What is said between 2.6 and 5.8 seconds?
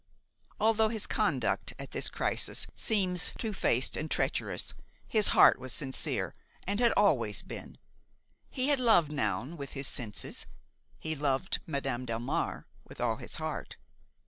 seems two faced and treacherous, his heart was